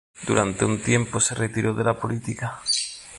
Durante 0.25 0.65
un 0.65 0.81
tiempo 0.81 1.19
se 1.19 1.35
retiró 1.35 1.75
de 1.75 1.83
la 1.83 1.99
política. 1.99 2.59